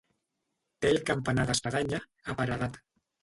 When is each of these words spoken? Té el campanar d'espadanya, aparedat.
Té 0.85 0.89
el 0.93 0.97
campanar 1.09 1.45
d'espadanya, 1.51 2.01
aparedat. 2.35 2.81